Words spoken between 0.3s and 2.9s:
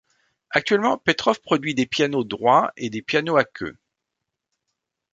Actuellement, Petrof produit des pianos droits et